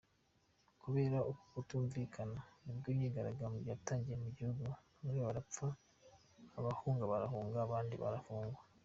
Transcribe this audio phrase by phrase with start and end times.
[0.81, 4.61] Kubera uku kutumvikana nibwo imyigaragambyo yatangiye mu gihugu,
[5.03, 5.67] bamwe barapfa,
[6.59, 8.61] abahunga barahunga, abandi barafungwa.